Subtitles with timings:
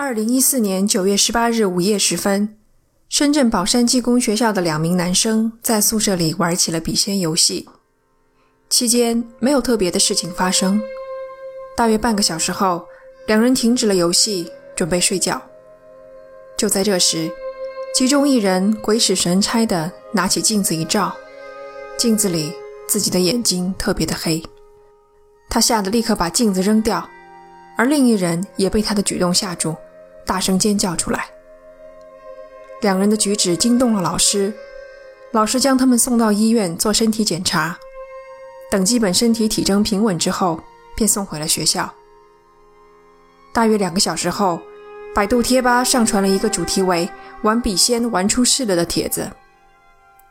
[0.00, 2.56] 二零一四年九月十八日午夜时分，
[3.08, 7.68] 深圳宝山技工学校的两名男生在宿舍里玩起了笔仙游戏。
[8.70, 10.80] 期间没有特别的事情发生。
[11.76, 12.86] 大约半个小时后，
[13.26, 15.42] 两人停止了游戏，准备睡觉。
[16.56, 17.28] 就在这时，
[17.92, 21.12] 其中一人鬼使神差地拿起镜子一照，
[21.96, 22.52] 镜子里
[22.86, 24.40] 自己的眼睛特别的黑。
[25.50, 27.04] 他吓得立刻把镜子扔掉，
[27.76, 29.74] 而另一人也被他的举动吓住。
[30.28, 31.24] 大声尖叫出来，
[32.82, 34.52] 两人的举止惊动了老师，
[35.32, 37.78] 老师将他们送到医院做身体检查，
[38.70, 40.60] 等基本身体体征平稳之后，
[40.94, 41.90] 便送回了学校。
[43.54, 44.60] 大约两个小时后，
[45.14, 47.08] 百度贴吧上传了一个主题为
[47.40, 49.32] “玩笔仙玩出事了”的帖子，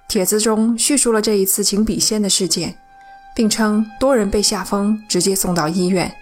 [0.07, 2.77] 帖子中叙述了这一次请笔仙的事件，
[3.35, 6.15] 并称多人被吓疯，直接送到医院，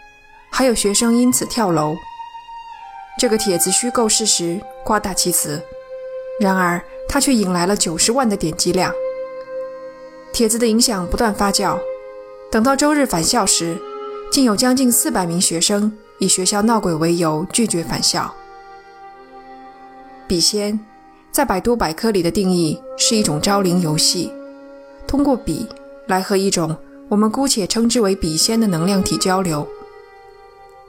[0.49, 1.93] 还有学生因此跳楼。
[3.17, 5.61] 这个帖子虚构事实，夸大其词，
[6.37, 8.93] 然而它却引来了九十万的点击量。
[10.33, 11.79] 帖子的影响不断发酵，
[12.51, 13.77] 等到周日返校时，
[14.29, 18.33] 竟有将近四百名学生以学校闹鬼为由拒绝返校。
[20.27, 20.77] 笔仙
[21.31, 24.29] 在百度百科里的定义是一种招灵游戏，
[25.07, 25.65] 通过笔
[26.07, 26.75] 来和一种
[27.07, 29.65] 我们姑且称之为笔仙的能量体交流。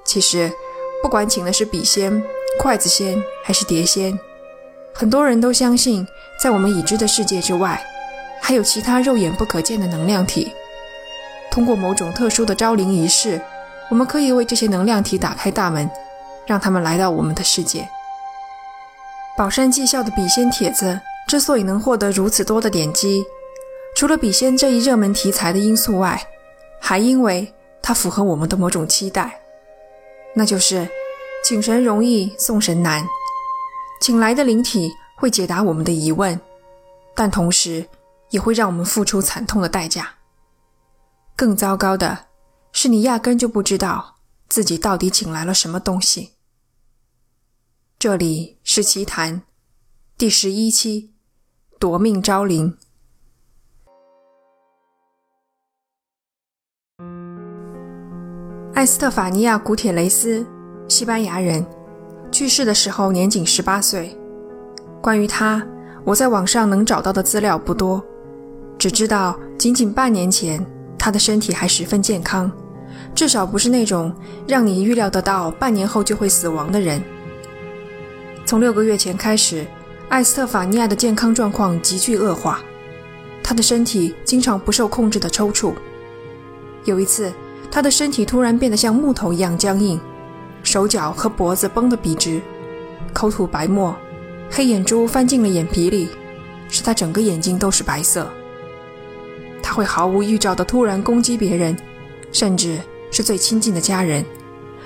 [0.05, 0.51] 其实。
[1.03, 2.23] 不管请的是笔仙、
[2.59, 4.19] 筷子仙还是碟仙，
[4.93, 6.07] 很多人都相信，
[6.43, 7.81] 在我们已知的世界之外，
[8.41, 10.53] 还有其他肉眼不可见的能量体。
[11.51, 13.41] 通过某种特殊的招灵仪式，
[13.89, 15.89] 我们可以为这些能量体打开大门，
[16.45, 17.89] 让他们来到我们的世界。
[19.37, 23.25] 宝山技校的笔仙帖子之所以能获得如此多的点击，
[23.95, 26.21] 除了笔仙这一热门题材的因素外，
[26.81, 29.41] 还因为它符合我们的某种期待。
[30.39, 30.87] 那就是
[31.43, 33.03] 请神容易送神难，
[34.03, 36.39] 请来的灵体会解答我们的疑问，
[37.15, 37.89] 但同时
[38.29, 40.17] 也会让我们付出惨痛的代价。
[41.35, 42.27] 更糟糕的
[42.71, 46.33] 是，你压根就不知道自己到底请来了什么东西。
[47.99, 49.43] 这里是奇谈
[50.19, 51.15] 第十一期，
[51.79, 52.77] 夺命招灵。
[58.77, 60.45] 艾斯特法尼亚·古铁雷斯，
[60.87, 61.65] 西班牙人，
[62.31, 64.15] 去世的时候年仅十八岁。
[65.01, 65.67] 关于他，
[66.05, 68.05] 我在网上能找到的资料不多，
[68.77, 70.63] 只知道仅仅半年前，
[70.99, 72.53] 他的身体还十分健康，
[73.15, 74.15] 至少不是那种
[74.47, 77.03] 让你预料得到半年后就会死亡的人。
[78.45, 79.67] 从六个月前开始，
[80.11, 82.61] 艾斯特法尼亚的健康状况急剧恶化，
[83.43, 85.73] 他的身体经常不受控制的抽搐。
[86.85, 87.33] 有一次。
[87.71, 90.01] 他的身体突然变得像木头一样僵硬，
[90.63, 92.41] 手脚和脖子绷得笔直，
[93.13, 93.95] 口吐白沫，
[94.51, 96.09] 黑眼珠翻进了眼皮里，
[96.69, 98.31] 使他整个眼睛都是白色。
[99.63, 101.77] 他会毫无预兆地突然攻击别人，
[102.33, 102.79] 甚至
[103.11, 104.25] 是最亲近的家人，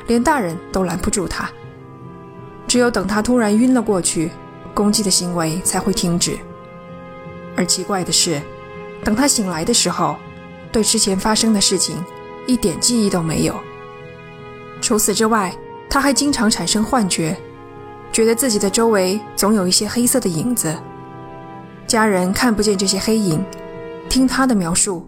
[0.06, 1.50] 连大人都拦不住他。
[2.66, 4.30] 只有等他突然晕了过去，
[4.74, 6.38] 攻击的行为才会停止。
[7.56, 8.41] 而奇怪的是，
[9.04, 10.16] 等他醒来的时候，
[10.72, 12.02] 对之前发生的事情。
[12.50, 13.55] 一点记忆都没有。
[14.81, 15.55] 除此之外，
[15.88, 17.37] 他还经常产生幻觉，
[18.11, 20.77] 觉得自己的周围总有一些黑色的影子。
[21.87, 23.44] 家人看不见这些黑影，
[24.09, 25.06] 听他的描述，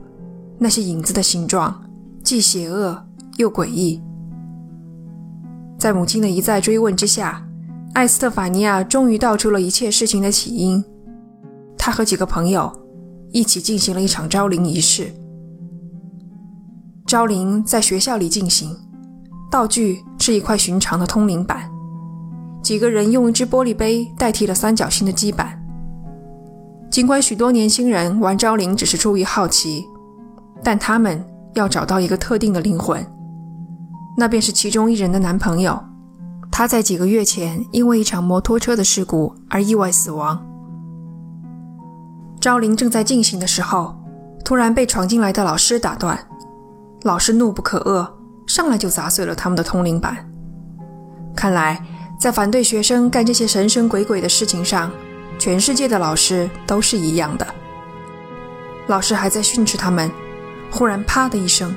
[0.56, 1.82] 那些影子的形状
[2.22, 3.04] 既邪恶
[3.38, 4.00] 又诡异。
[5.78, 7.44] 在母亲的一再追问之下，
[7.94, 10.84] 艾斯特法尼亚终于道出了一切事情的起因。
[11.76, 12.72] 他和几个朋友
[13.32, 15.12] 一起进行了一场招灵仪式。
[17.12, 18.74] 招灵在学校里进行，
[19.50, 21.70] 道具是一块寻常的通灵板，
[22.62, 25.62] 几个人用一只玻璃杯代替了三角形的基板。
[26.90, 29.84] 尽管许多年轻人玩招灵只是出于好奇，
[30.62, 31.22] 但他们
[31.52, 33.06] 要找到一个特定的灵魂，
[34.16, 35.78] 那便是其中一人的男朋友。
[36.50, 40.42] 他在几个月前因为一场摩托车的事故而意外死亡。
[42.40, 43.94] 招灵正在进行的时候，
[44.42, 46.19] 突然被闯进来的老师打断。
[47.02, 48.08] 老师怒不可遏，
[48.46, 50.31] 上来就砸碎了他们的通灵板。
[51.34, 51.84] 看来，
[52.20, 54.88] 在反对学生干这些神神鬼鬼的事情上，
[55.37, 57.44] 全世界的老师都是一样的。
[58.87, 60.08] 老师还在训斥他们，
[60.70, 61.75] 忽然“啪”的一声，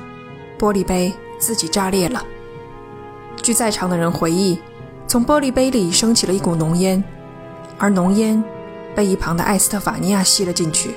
[0.60, 2.24] 玻璃杯自己炸裂了。
[3.42, 4.60] 据在场的人回忆，
[5.08, 7.02] 从玻璃杯里升起了一股浓烟，
[7.78, 8.42] 而浓烟
[8.94, 10.94] 被一旁的艾斯特法尼亚吸了进去。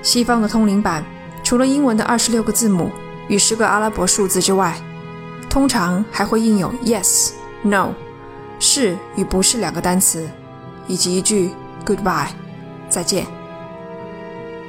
[0.00, 1.04] 西方的通灵板。
[1.52, 2.90] 除了英文的二十六个字母
[3.28, 4.74] 与十个阿拉伯数字之外，
[5.50, 7.90] 通常还会印有 yes、no
[8.58, 10.26] 是与不是两个单词，
[10.86, 11.50] 以及一句
[11.84, 12.28] goodbye，
[12.88, 13.26] 再见。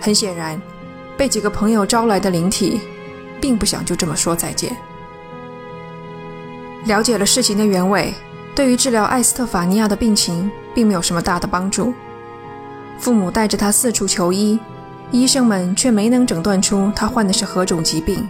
[0.01, 0.61] 很显然，
[1.15, 2.81] 被几个朋友招来的灵体，
[3.39, 4.75] 并不想就这么说再见。
[6.83, 8.13] 了解了事情的原委，
[8.53, 11.93] 对于治疗艾斯特法尼亚的病情，并没有什么大的帮助。
[12.99, 14.59] 父母带着他四处求医，
[15.13, 18.27] 医生们却没能诊断出他患的是何种疾病。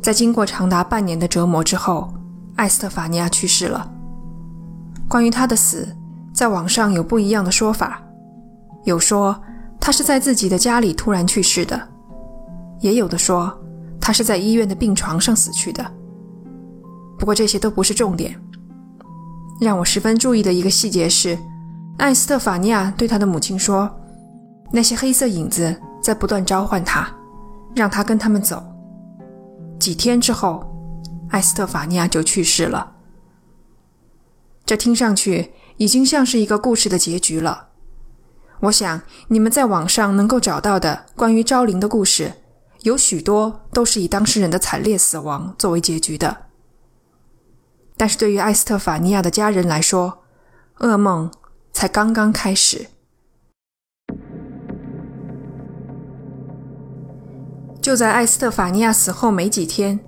[0.00, 2.14] 在经过长达半年的折磨之后，
[2.54, 3.90] 艾斯特法尼亚去世了。
[5.08, 5.88] 关于他的死，
[6.32, 8.00] 在网上有不一样的说法，
[8.84, 9.36] 有说
[9.80, 11.80] 他是在自己的家里突然去世的，
[12.78, 13.52] 也有的说
[14.00, 15.84] 他是在医院的病床上死去的。
[17.18, 18.40] 不过这些都不是重点。
[19.60, 21.36] 让我十分注意的一个细节是，
[21.98, 23.90] 艾斯特法尼亚对他的母亲说
[24.70, 27.08] ：“那些黑色影子在不断召唤他，
[27.74, 28.62] 让他跟他们走。”
[29.78, 30.66] 几天之后，
[31.30, 32.94] 艾斯特法尼亚就去世了。
[34.64, 37.68] 这听上去已经像是一个故事的结局了。
[38.60, 42.32] 我想你们在网上能够找到的关于昭灵的故事，
[42.80, 46.44] 有许多都是以当事人的惨烈死亡作为结局的。
[47.96, 50.24] 但是对于艾斯特法尼亚的家人来说，
[50.78, 51.30] 噩梦
[51.72, 52.88] 才刚刚开始。
[57.86, 60.00] 就在艾斯特法尼亚死后没几天，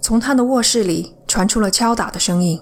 [0.00, 2.60] 从他的卧室里传出了敲打的声音。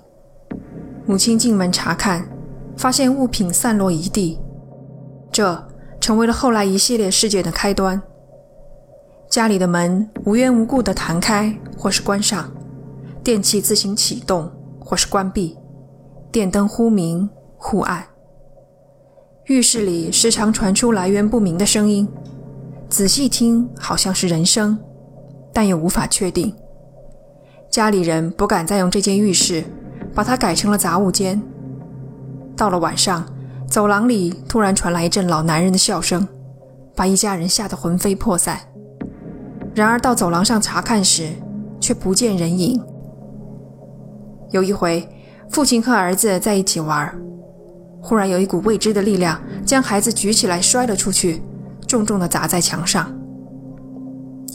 [1.07, 2.29] 母亲进门查看，
[2.77, 4.39] 发现物品散落一地，
[5.33, 5.67] 这
[5.99, 7.99] 成为了后来一系列事件的开端。
[9.31, 12.53] 家里的门无缘无故地弹开或是关上，
[13.25, 14.53] 电器自行启动。
[14.79, 15.57] 或是关闭，
[16.31, 18.05] 电灯忽明忽暗。
[19.47, 22.07] 浴室里时常传出来源不明的声音，
[22.89, 24.79] 仔细听好像是人声，
[25.53, 26.55] 但又无法确定。
[27.71, 29.63] 家里人不敢再用这间浴室，
[30.15, 31.41] 把它改成了杂物间。
[32.57, 33.27] 到了晚上，
[33.69, 36.27] 走廊里突然传来一阵老男人的笑声，
[36.97, 38.59] 把一家人吓得魂飞魄散。
[39.75, 41.29] 然而到走廊上查看时，
[41.79, 42.83] 却不见人影。
[44.51, 45.07] 有一回，
[45.51, 47.15] 父亲和儿子在一起玩，
[48.01, 51.43] 忽然有一股未知的力量将孩子举起来摔了出去，
[51.89, 53.11] 重重地砸在墙上。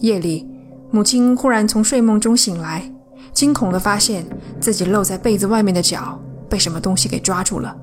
[0.01, 0.47] 夜里，
[0.91, 2.89] 母亲忽然从睡梦中醒来，
[3.33, 4.24] 惊恐地发现
[4.59, 7.75] 自己露在被子外面的脚被什么东西给抓住了。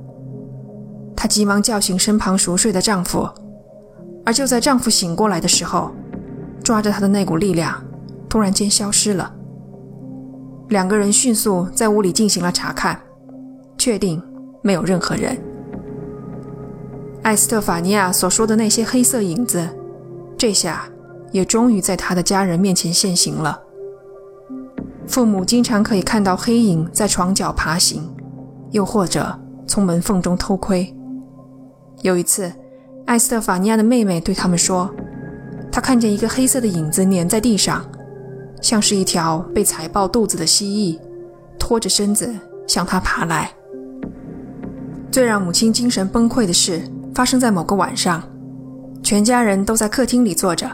[1.16, 3.28] 她急忙叫醒身旁熟睡的丈夫，
[4.24, 5.90] 而就在丈夫醒过来的时候，
[6.62, 7.82] 抓着她的那股力量
[8.28, 9.34] 突然间消失了。
[10.68, 13.00] 两个人迅速在屋里进行了查看，
[13.76, 14.22] 确定
[14.62, 15.36] 没有任何人。
[17.22, 19.68] 艾斯特法尼亚所说的那些黑色影子，
[20.38, 20.88] 这下
[21.32, 23.60] 也终于在他的家人面前现形了。
[25.06, 28.08] 父母经常可以看到黑影在床角爬行，
[28.70, 30.94] 又或者从门缝中偷窥。
[32.02, 32.50] 有一次，
[33.04, 34.88] 艾斯特法尼亚的妹妹对他们说，
[35.70, 37.84] 她看见一个黑色的影子粘在地上。
[38.62, 40.98] 像是一条被踩爆肚子的蜥蜴，
[41.58, 42.30] 拖着身子
[42.66, 43.50] 向他爬来。
[45.10, 46.82] 最让母亲精神崩溃的是
[47.20, 48.22] 发生在某个晚上，
[49.02, 50.66] 全家人都在客厅里坐着，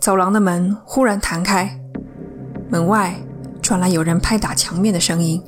[0.00, 1.78] 走廊的门忽然弹开，
[2.70, 3.14] 门外
[3.60, 5.42] 传来有人拍打墙面的声音。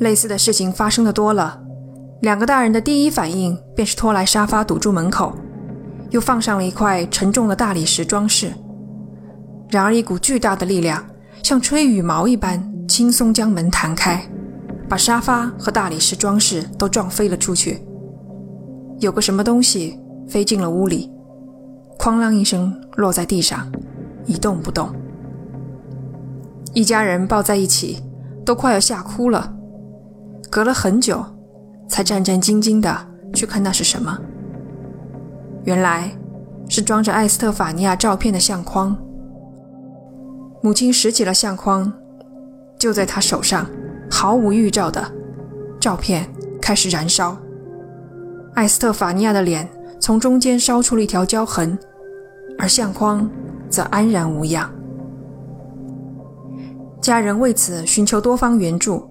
[0.00, 1.62] 类似的事情发生的多了，
[2.22, 5.32] 两个大人的第一反应便是拖来沙发堵住门口，
[6.10, 8.50] 又放上了一块沉重的大理石装饰。
[9.70, 11.06] 然而，一股巨大的力量
[11.40, 14.28] 像吹羽毛一般，轻松将门弹开，
[14.88, 17.85] 把沙发和大理石装饰都撞飞了出去。
[18.98, 21.10] 有个什么东西飞进了屋里，
[21.98, 23.70] 哐啷一声落在地上，
[24.24, 24.88] 一动不动。
[26.72, 28.02] 一家人抱在一起，
[28.44, 29.54] 都快要吓哭了。
[30.50, 31.24] 隔了很久，
[31.88, 32.94] 才战战兢兢地
[33.34, 34.18] 去看那是什么。
[35.64, 36.10] 原来
[36.68, 38.96] 是装着艾斯特法尼亚照片的相框。
[40.62, 41.92] 母亲拾起了相框，
[42.78, 43.66] 就在她手上，
[44.10, 45.12] 毫无预兆的，
[45.78, 46.28] 照片
[46.60, 47.36] 开始燃烧。
[48.56, 49.68] 艾斯特法尼亚的脸
[50.00, 51.78] 从中间烧出了一条焦痕，
[52.58, 53.30] 而相框
[53.68, 54.70] 则安然无恙。
[56.98, 59.06] 家人为此寻求多方援助，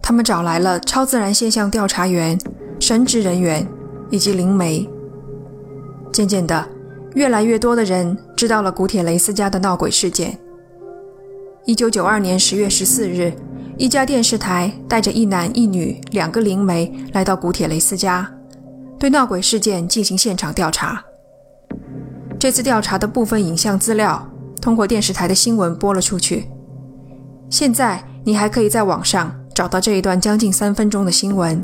[0.00, 2.38] 他们找来了超自然现象调查员、
[2.78, 3.66] 神职人员
[4.08, 4.88] 以及灵媒。
[6.12, 6.64] 渐渐的，
[7.14, 10.38] 越来越多的人知道了古铁雷斯家的闹鬼事件。
[11.64, 13.32] 一九九二年十月十四日，
[13.76, 18.30] 一家电视台带着一男一女两个灵媒来到古铁雷斯家，
[18.98, 21.04] 对闹鬼事件进行现场调查。
[22.38, 24.26] 这次调查的部分影像资料
[24.60, 26.48] 通过电视台的新闻播了出去。
[27.48, 31.62] 现在你还可以在网上找到这一段将近三分钟的新闻。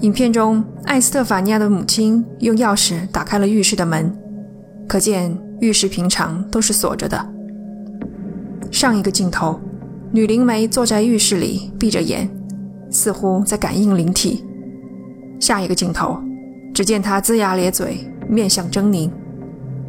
[0.00, 4.12] 影片中，艾斯特法尼亚的母亲用钥匙打开了浴室的门，
[4.88, 7.28] 可见浴室平常都是锁着的。
[8.70, 9.60] 上一个镜头，
[10.10, 12.28] 女灵媒坐在浴室里，闭着眼，
[12.90, 14.44] 似乎在感应灵体。
[15.42, 16.16] 下一个镜头，
[16.72, 19.10] 只见他龇牙咧嘴，面相狰狞，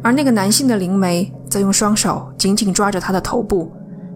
[0.02, 3.70] 而那个男性的灵媒则用双手紧紧抓着他的头部，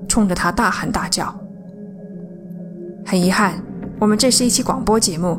[0.08, 1.32] 冲着他大喊大叫。
[3.06, 3.62] 很遗憾，
[4.00, 5.38] 我们这是一期广播节目，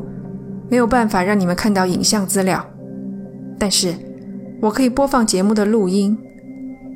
[0.70, 2.66] 没有办法让你们看到影像资料，
[3.58, 3.94] 但是
[4.62, 6.16] 我可以播放节目的录音。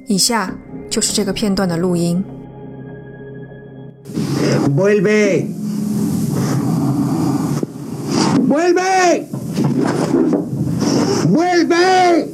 [0.06, 0.50] 以下
[0.88, 2.24] 就是这个片段的录音。
[8.54, 9.26] Vuelve,
[11.26, 12.28] vuelve,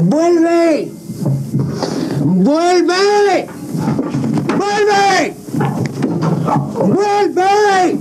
[0.00, 0.88] vuelve,
[2.42, 3.46] vuelve,
[4.58, 5.32] vuelve,
[6.82, 7.96] vuelve。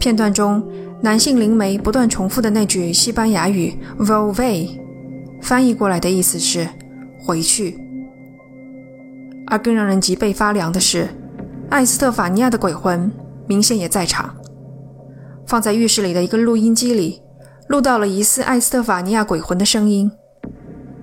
[0.00, 0.60] 片段中，
[1.00, 4.68] 男性灵媒不断重复的那句西班牙语 “volve”，
[5.40, 6.68] 翻译过来的意思是
[7.24, 7.78] “回去”。
[9.46, 11.08] 而更让人脊背发凉的是，
[11.70, 13.10] 艾斯特法尼亚的鬼魂
[13.46, 14.34] 明显也在场。
[15.46, 17.20] 放在浴室里的一个录音机里，
[17.68, 20.10] 录到了疑似艾斯特法尼亚鬼魂的声音。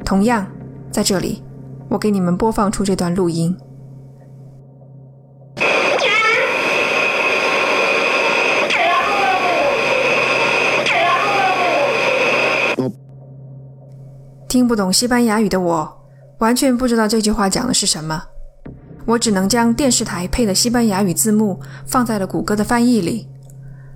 [0.03, 0.47] 同样，
[0.91, 1.43] 在这里，
[1.89, 3.55] 我给你们播放出这段录音。
[14.47, 16.00] 听不懂西班牙语的我，
[16.41, 18.23] 完全不知道这句话讲的是什么。
[19.05, 23.27] 我只能将电视台配的西班牙语字幕放在了谷歌的翻译里，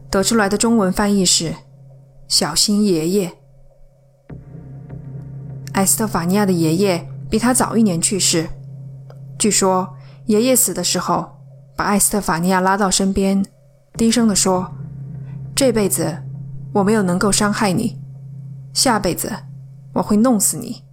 [0.09, 1.53] 得出来的中文翻译是
[2.27, 3.31] “小心爷爷”。
[5.73, 8.47] 埃斯特法尼亚的爷爷比他早一年去世，
[9.37, 9.95] 据说
[10.27, 11.37] 爷爷死的时候
[11.75, 13.43] 把埃斯特法尼亚拉到身边，
[13.97, 14.71] 低声地说
[15.55, 16.15] ：“这辈子
[16.73, 17.99] 我没有能够伤害你，
[18.71, 19.31] 下辈子
[19.93, 20.83] 我会弄死你。”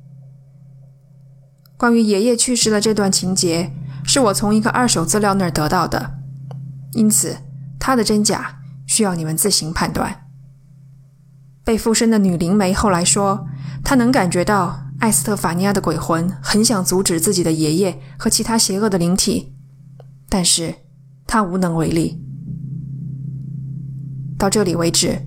[1.83, 3.73] 关于爷爷去世的这段情节。
[4.05, 6.15] 是我从一个二手资料那儿得到的，
[6.93, 7.37] 因此
[7.81, 10.29] 它的真假需要你们自行判断。
[11.65, 13.49] 被附身的女灵媒后来说，
[13.83, 19.53] 她能感觉到艾斯特法尼亚的鬼魂很想阻止自己的爷爷和其他邪恶的灵体，
[20.29, 20.73] 但是
[21.27, 22.23] 她无能为力。
[24.39, 25.21] 到这里为止，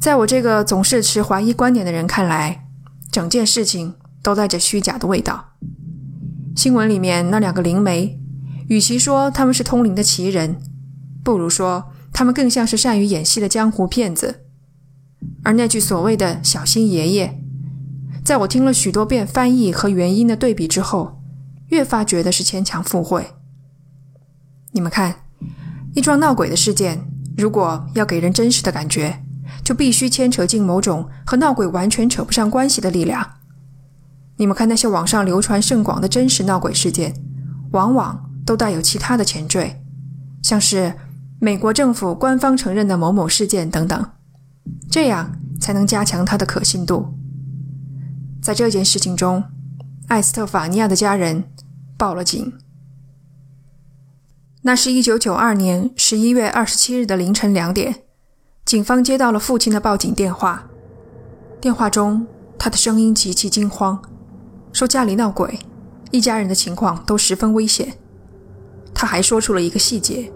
[0.00, 2.66] 在我这个总是持怀疑观点的人看来，
[3.10, 5.50] 整件事情都带着虚假的味道。
[6.54, 8.20] 新闻里面那两个灵媒，
[8.68, 10.58] 与其说他们是通灵的奇人，
[11.24, 14.44] 不如说他们更像是善于演戏的江湖骗子。
[15.42, 17.40] 而那句所谓的“小心爷爷”，
[18.22, 21.22] 在我听了许多遍翻译和原音的对比之后，
[21.68, 23.26] 越发觉得是牵强附会。
[24.72, 25.16] 你们看，
[25.94, 27.00] 一桩闹鬼的事件，
[27.36, 29.24] 如果要给人真实的感觉，
[29.64, 33.26] 就必须牵扯进某种和闹鬼完全扯不上关系的力量。
[34.36, 37.14] 你们看那些网上流传甚广的真实闹鬼事件，
[37.72, 39.82] 往往都带有其他的前缀，
[40.42, 40.94] 像是
[41.38, 44.10] 美国政府官方承认的某某事件等等，
[44.90, 47.14] 这样才能加强它的可信度。
[48.40, 49.44] 在这件事情中，
[50.08, 51.44] 艾斯特法尼亚的家人
[51.96, 52.52] 报了警。
[54.62, 58.02] 那是一九九二年十一月二十七日的凌晨两点，
[58.64, 60.68] 警方接到了父亲的报警电话。
[61.60, 62.26] 电话中，
[62.58, 64.02] 他的声音极其惊慌。
[64.72, 65.58] 说家里闹鬼，
[66.10, 67.92] 一家人的情况都十分危险。
[68.94, 70.32] 他还说出了一个细节：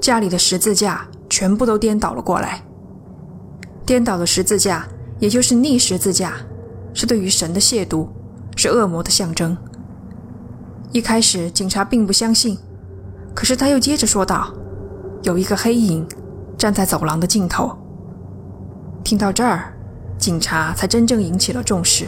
[0.00, 2.62] 家里的十字架全部都颠倒了过来。
[3.86, 4.86] 颠倒的十字架，
[5.18, 6.34] 也就是逆十字架，
[6.92, 8.08] 是对于神的亵渎，
[8.56, 9.56] 是恶魔的象征。
[10.92, 12.58] 一开始警察并不相信，
[13.34, 14.52] 可是他又接着说道
[15.24, 16.06] ：“有一个黑影
[16.56, 17.76] 站在走廊的尽头。”
[19.02, 19.74] 听到这儿，
[20.18, 22.06] 警察才真正引起了重视。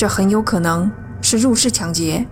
[0.00, 0.90] 这很有可能
[1.20, 2.26] 是入室抢劫。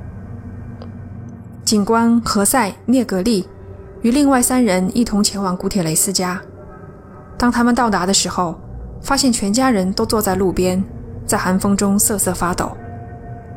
[1.67, 3.47] 警官何塞·涅格利
[4.01, 6.41] 与另外三人一同前往古铁雷斯家。
[7.37, 8.59] 当他们到达的时候，
[9.03, 10.83] 发现全家人都坐在路边，
[11.27, 12.75] 在寒风中瑟瑟发抖。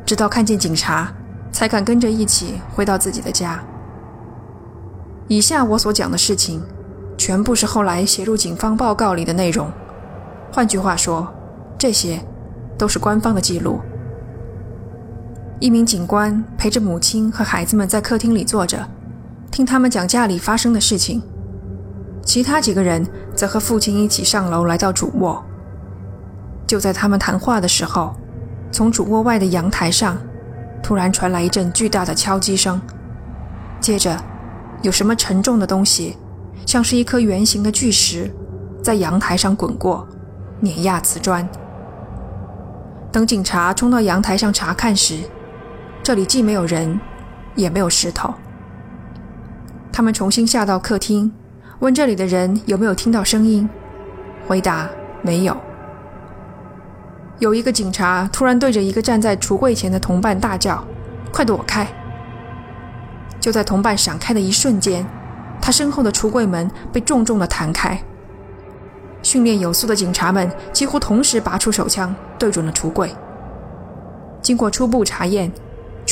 [0.04, 1.10] 直到看见警察，
[1.50, 3.64] 才敢跟着一起回到自己的家。
[5.26, 6.62] 以下我所讲的事情，
[7.16, 9.72] 全部是后来写入警方报告里的内容。
[10.52, 11.26] 换句话说，
[11.78, 12.20] 这些
[12.76, 13.80] 都是官方的记录。
[15.62, 18.84] 一名警官陪着母亲和孩子们在客厅里坐着，
[19.52, 21.22] 听他们讲家里发生的事情。
[22.24, 25.40] 其他几个人则和父亲一起上楼来到主卧。
[26.66, 28.12] 就在他们谈话的时候，
[28.72, 30.18] 从主卧外的阳台上
[30.82, 32.80] 突然传来一阵巨大的敲击声，
[33.80, 34.20] 接着
[34.82, 36.16] 有什么沉重的东西，
[36.66, 38.28] 像是一颗圆形的巨石，
[38.82, 40.08] 在阳台上滚过，
[40.58, 41.48] 碾压瓷砖。
[43.12, 45.20] 等警察冲到阳台上查看时，
[46.02, 47.00] 这里既没有人，
[47.54, 48.34] 也没有石头。
[49.92, 51.32] 他们重新下到客厅，
[51.78, 53.68] 问这里的人有没有听到声音，
[54.48, 54.88] 回答
[55.22, 55.56] 没有。
[57.38, 60.84] 有一个警察突然对着一个站在橱柜前的同伴大叫
[61.32, 61.86] ：“快躲开！”
[63.38, 65.06] 就在同伴闪开的一瞬间，
[65.60, 67.96] 他身后的橱柜门被重重的弹开。
[69.22, 73.14] 训练有素的警察们几乎同时拔出手枪，对准了橱柜。
[74.40, 75.52] 经过初步查验。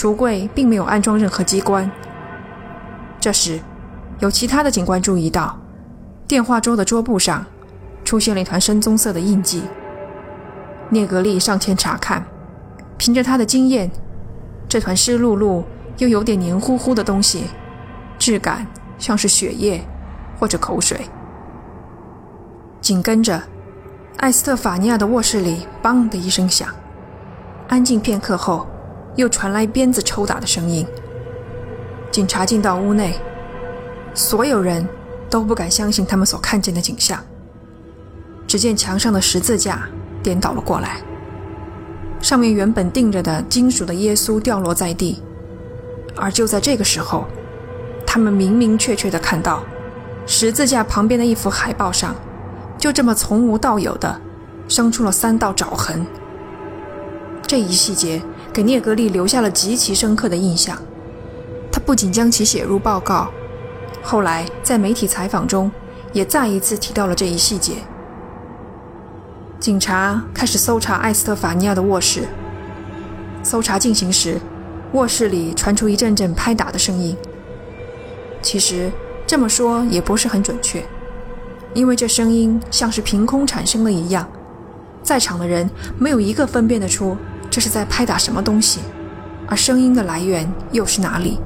[0.00, 1.90] 橱柜并没有安装任何机关。
[3.20, 3.60] 这时，
[4.20, 5.60] 有其他的警官注意到，
[6.26, 7.44] 电话桌的桌布上
[8.02, 9.64] 出现了一团深棕色的印记。
[10.88, 12.24] 聂格利上前查看，
[12.96, 13.90] 凭着他的经验，
[14.66, 15.62] 这团湿漉漉
[15.98, 17.44] 又有点黏糊糊的东西，
[18.18, 18.66] 质感
[18.96, 19.86] 像是血液
[20.38, 20.98] 或者口水。
[22.80, 23.42] 紧跟着，
[24.16, 26.70] 艾斯特法尼亚的卧室里“邦”的一声响，
[27.68, 28.66] 安静片刻后。
[29.16, 30.86] 又传来鞭子抽打的声音。
[32.10, 33.14] 警察进到屋内，
[34.14, 34.86] 所有人
[35.28, 37.22] 都不敢相信他们所看见的景象。
[38.46, 39.88] 只见墙上的十字架
[40.22, 41.00] 颠倒了过来，
[42.20, 45.22] 上面原本钉着的金属的耶稣掉落在地。
[46.16, 47.26] 而就在这个时候，
[48.04, 49.62] 他们明明确确地看到，
[50.26, 52.14] 十字架旁边的一幅海报上，
[52.76, 54.20] 就这么从无到有的
[54.66, 56.04] 生出了三道爪痕。
[57.46, 58.20] 这一细节。
[58.52, 60.76] 给聂格利留下了极其深刻的印象。
[61.72, 63.30] 他不仅将其写入报告，
[64.02, 65.70] 后来在媒体采访中
[66.12, 67.74] 也再一次提到了这一细节。
[69.60, 72.24] 警察开始搜查艾斯特法尼亚的卧室。
[73.42, 74.40] 搜查进行时，
[74.92, 77.16] 卧室里传出一阵阵拍打的声音。
[78.42, 78.90] 其实
[79.26, 80.84] 这么说也不是很准确，
[81.72, 84.28] 因为这声音像是凭空产生的一样，
[85.02, 87.16] 在场的人没有一个分辨得出。
[87.50, 88.80] 这是在拍打什么东西，
[89.48, 91.40] 而声音的来源又是哪里？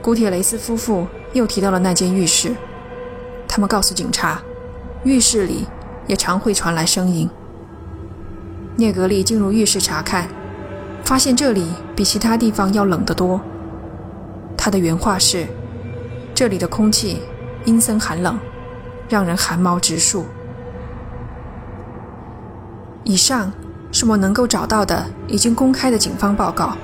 [0.00, 2.56] 古铁雷斯夫妇又提到了那间浴室，
[3.46, 4.40] 他们告诉警察，
[5.04, 5.66] 浴室里
[6.06, 7.28] 也常会传来声音。
[8.76, 10.26] 聂格利进入浴室查看，
[11.04, 13.38] 发现这里比其他地方要冷得多。
[14.56, 15.46] 他的原话是
[16.34, 17.20] ：“这里的空气
[17.66, 18.38] 阴森寒冷，
[19.10, 20.24] 让人寒毛直竖。”
[23.04, 23.52] 以上。
[23.92, 26.76] 是我能够找到的已经公开的警方报告。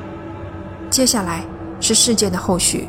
[0.90, 1.42] 接下来
[1.80, 2.88] 是事件的后续。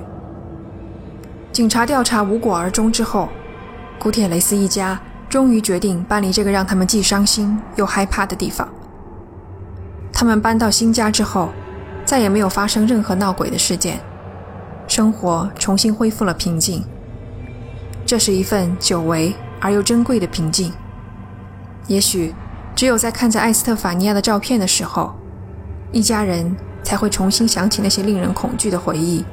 [1.53, 3.29] 警察调查无果而终之后，
[3.97, 8.67] 古铁雷斯一家终于决定搬离这个让他们既伤心又害怕的地方。
[10.11, 11.49] 他们搬到新家之后，
[12.03, 13.99] 再也没有发生任何闹鬼的事件，
[14.85, 16.83] 生活重新恢复了平静。
[18.05, 20.73] 这是一份久违而又珍贵的平静。
[21.87, 22.35] 也许。
[22.79, 25.13] 只有在看着艾斯特法尼亚的照片的时候，
[25.91, 29.25] 一家人才会重新想起那些令人恐惧的回忆。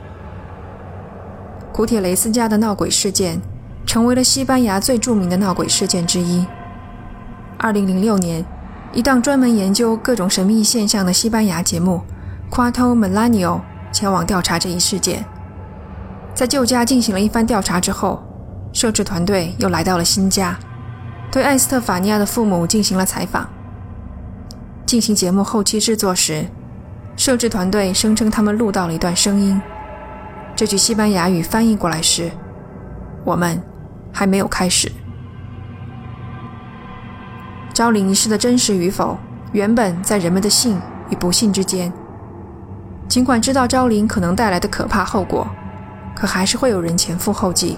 [1.73, 3.41] 古铁雷斯家的闹鬼事件
[3.87, 6.45] 成为了西班牙最著名的闹鬼事件之一。
[7.61, 8.45] 2006年，
[8.93, 12.03] 一档专门研究各种神秘现象的西班牙节目
[12.53, 13.61] 《Quatro Melanio》
[13.93, 15.25] 前往调查这一事件。
[16.35, 18.25] 在旧家进行了一番调查之后，
[18.73, 20.59] 摄制团队又来到了新家。
[21.37, 23.47] 对艾斯特法尼亚的父母进行了采访。
[24.87, 26.47] 进行节目后期制作时，
[27.15, 29.61] 摄制团队声称他们录到了一段声音。
[30.55, 32.31] 这句西班牙语翻译过来是
[33.23, 33.63] ：“我们
[34.15, 34.91] 还没有开始。”
[37.75, 39.19] 招灵仪式的真实与否，
[39.53, 41.93] 原本在人们的信与不信之间。
[43.09, 45.47] 尽管知道招灵可能带来的可怕后果，
[46.15, 47.77] 可还是会有人前赴后继，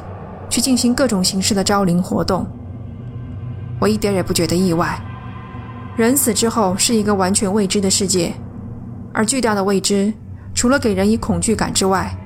[0.48, 2.46] 去进行各种形式的招灵活动。
[3.80, 5.00] 我一点也不觉得意外。
[5.96, 8.32] 人死之后是一个完全未知的世界，
[9.12, 10.12] 而巨大的未知，
[10.54, 12.16] 除了给人以恐惧感之外，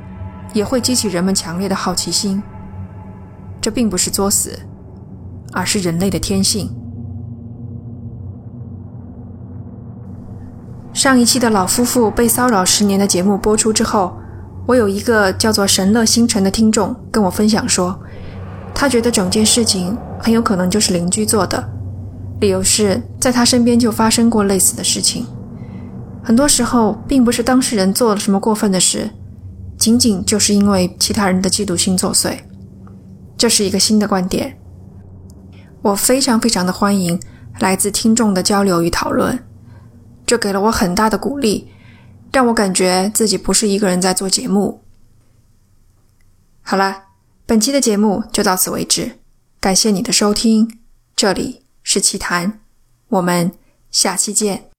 [0.52, 2.42] 也会激起人们强烈的好奇心。
[3.60, 4.58] 这并不是作死，
[5.52, 6.70] 而是人类的天性。
[10.92, 14.14] 上一期的老夫妇被骚扰十年的节目播出之后，
[14.66, 17.98] 我有一个叫做神乐星辰的听众跟我分享说，
[18.82, 19.96] 他觉得整件事情。
[20.18, 21.68] 很有可能就是邻居做的，
[22.40, 25.24] 理由是在他身边就发生过类似的事情。
[26.22, 29.10] 很多时候，并不是当事人做了什么过分的事，
[29.78, 32.38] 仅仅就是因为其他人的嫉妒心作祟。
[33.36, 34.58] 这是一个新的观点，
[35.82, 37.20] 我非常非常的欢迎
[37.60, 39.38] 来自听众的交流与讨论。
[40.26, 41.68] 这给了我很大的鼓励，
[42.32, 44.82] 让我感觉自己不是一个人在做节目。
[46.62, 46.96] 好了，
[47.52, 49.18] 本期的节目就到此为止，
[49.60, 50.78] 感谢你的收听，
[51.14, 52.60] 这里是奇谈，
[53.08, 53.52] 我们
[53.90, 54.71] 下期见。